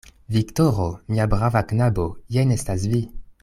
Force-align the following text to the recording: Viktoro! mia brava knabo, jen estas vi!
Viktoro! 0.35 0.87
mia 1.17 1.27
brava 1.35 1.63
knabo, 1.73 2.09
jen 2.39 2.57
estas 2.59 2.89
vi! 2.95 3.07